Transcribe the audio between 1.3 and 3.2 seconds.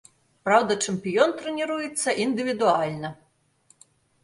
трэніруецца індывідуальна.